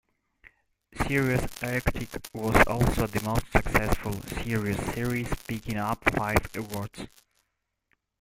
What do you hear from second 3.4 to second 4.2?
successful